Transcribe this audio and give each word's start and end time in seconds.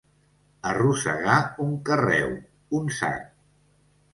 Arrossegar 0.69 1.35
un 1.65 1.75
carreu, 1.91 2.33
un 2.81 2.91
sac. 3.03 3.29